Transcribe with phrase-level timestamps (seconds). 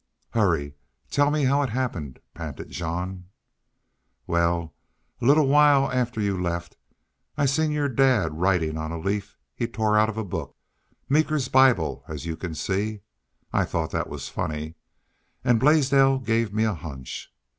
[0.31, 0.73] "Hurry!
[1.11, 3.29] Tell me how it happen," panted Jean.
[4.25, 4.73] "Wal,
[5.21, 6.75] a little while after y'u left
[7.37, 10.57] I seen your dad writin' on a leaf he tore out of a book
[11.07, 13.01] Meeker's Bible, as yu can see.
[13.53, 14.73] I thought thet was funny.
[15.43, 17.31] An' Blaisdell gave me a hunch.